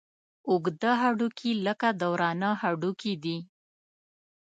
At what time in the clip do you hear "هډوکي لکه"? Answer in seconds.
1.01-1.87